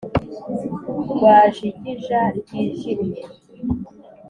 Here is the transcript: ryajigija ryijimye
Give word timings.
ryajigija 1.13 2.21
ryijimye 2.37 3.21